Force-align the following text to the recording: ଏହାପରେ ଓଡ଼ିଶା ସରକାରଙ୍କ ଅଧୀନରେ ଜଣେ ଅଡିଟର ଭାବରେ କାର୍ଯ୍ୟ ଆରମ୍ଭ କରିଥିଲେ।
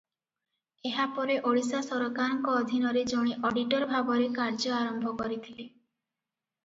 ଏହାପରେ 0.91 1.35
ଓଡ଼ିଶା 1.49 1.81
ସରକାରଙ୍କ 1.89 2.55
ଅଧୀନରେ 2.61 3.05
ଜଣେ 3.11 3.37
ଅଡିଟର 3.51 3.91
ଭାବରେ 3.95 4.31
କାର୍ଯ୍ୟ 4.39 4.75
ଆରମ୍ଭ 4.79 5.15
କରିଥିଲେ। 5.21 5.67